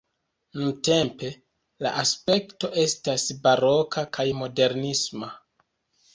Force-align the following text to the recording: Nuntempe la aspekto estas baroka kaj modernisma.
Nuntempe 0.59 1.29
la 1.87 1.91
aspekto 2.05 2.71
estas 2.85 3.27
baroka 3.45 4.07
kaj 4.19 4.27
modernisma. 4.41 5.33